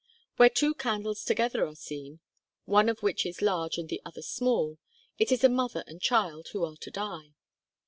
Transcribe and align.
Where 0.37 0.49
two 0.49 0.73
candles 0.73 1.23
together 1.23 1.63
are 1.67 1.75
seen, 1.75 2.21
one 2.65 2.89
of 2.89 3.03
which 3.03 3.23
is 3.23 3.39
large 3.39 3.77
and 3.77 3.87
the 3.87 4.01
other 4.03 4.23
small, 4.23 4.79
it 5.19 5.31
is 5.31 5.43
a 5.43 5.47
mother 5.47 5.83
and 5.85 6.01
child 6.01 6.47
who 6.53 6.65
are 6.65 6.75
to 6.77 6.89
die. 6.89 7.35